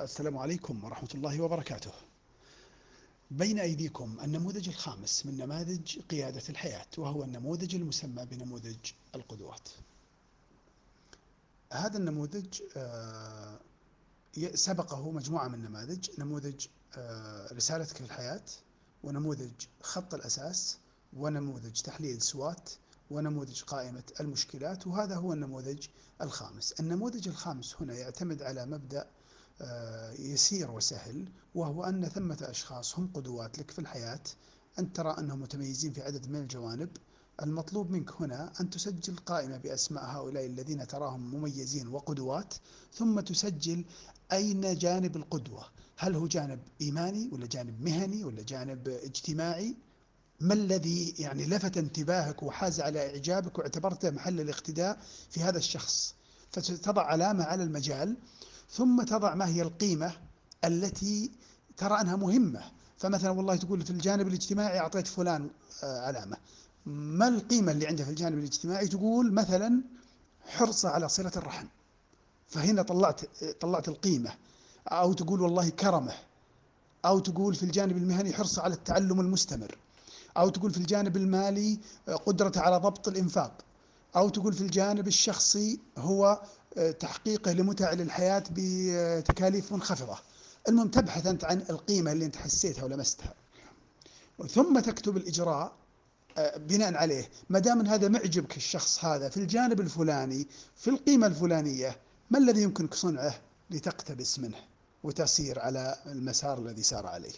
[0.00, 1.92] السلام عليكم ورحمة الله وبركاته.
[3.30, 8.76] بين أيديكم النموذج الخامس من نماذج قيادة الحياة وهو النموذج المسمى بنموذج
[9.14, 9.68] القدوات.
[11.72, 13.60] هذا النموذج آه،
[14.54, 16.66] سبقه مجموعة من النماذج نموذج
[16.96, 18.44] آه، رسالتك في الحياة
[19.04, 19.52] ونموذج
[19.82, 20.78] خط الأساس
[21.16, 22.70] ونموذج تحليل سوات
[23.10, 25.86] ونموذج قائمة المشكلات وهذا هو النموذج
[26.22, 29.06] الخامس النموذج الخامس هنا يعتمد على مبدأ
[30.18, 34.20] يسير وسهل وهو أن ثمة أشخاص هم قدوات لك في الحياة.
[34.78, 36.88] أنت ترى أنهم متميزين في عدد من الجوانب.
[37.42, 42.54] المطلوب منك هنا أن تسجل قائمة بأسماء هؤلاء الذين تراهم مميزين وقدوات
[42.92, 43.84] ثم تسجل
[44.32, 45.64] أين جانب القدوة؟
[45.96, 49.76] هل هو جانب إيماني ولا جانب مهني ولا جانب اجتماعي؟
[50.40, 54.98] ما الذي يعني لفت انتباهك وحاز على إعجابك واعتبرته محل الاقتداء
[55.30, 56.14] في هذا الشخص؟
[56.50, 58.16] فتضع علامة على المجال.
[58.76, 60.12] ثم تضع ما هي القيمة
[60.64, 61.30] التي
[61.76, 62.60] ترى أنها مهمة.
[62.98, 65.50] فمثلا والله تقول في الجانب الاجتماعي أعطيت فلان
[65.82, 66.36] آه، علامة.
[66.86, 69.82] ما القيمة اللي عنده في الجانب الاجتماعي؟ تقول مثلا
[70.46, 71.66] حرصه على صلة الرحم.
[72.48, 73.20] فهنا طلعت
[73.60, 74.32] طلعت القيمة.
[74.88, 76.14] أو تقول والله كرمه.
[77.04, 79.78] أو تقول في الجانب المهني حرصه على التعلم المستمر.
[80.36, 83.52] أو تقول في الجانب المالي آه، قدرته على ضبط الإنفاق.
[84.16, 86.42] أو تقول في الجانب الشخصي هو
[86.78, 90.18] آه، تحقيقه لمتع للحياة بتكاليف منخفضة.
[90.68, 93.34] المهم تبحث أنت عن القيمة اللي أنت حسيتها ولمستها.
[94.50, 95.72] ثم تكتب الإجراء
[96.38, 97.28] آه، بناء عليه.
[97.50, 101.96] ما دام هذا معجبك الشخص هذا في الجانب الفلاني في القيمة الفلانية
[102.30, 103.34] ما الذي يمكنك صنعه
[103.70, 104.58] لتقتبس منه
[105.02, 107.32] وتسير على المسار الذي سار عليه؟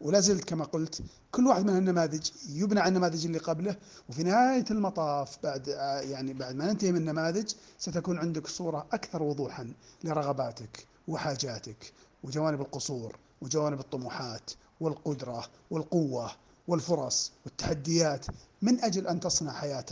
[0.00, 1.02] ولا زلت كما قلت
[1.32, 3.76] كل واحد من النماذج يبنى على النماذج اللي قبله
[4.08, 5.68] وفي نهاية المطاف بعد
[6.02, 9.72] يعني بعد ما ننتهي من النماذج ستكون عندك صورة أكثر وضوحا
[10.04, 16.30] لرغباتك وحاجاتك وجوانب القصور وجوانب الطموحات والقدرة والقوة
[16.68, 18.26] والفرص والتحديات
[18.62, 19.86] من أجل أن تصنع حياة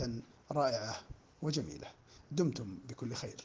[0.51, 0.95] رائعة
[1.41, 1.87] وجميلة.
[2.31, 3.35] دمتم بكل خير.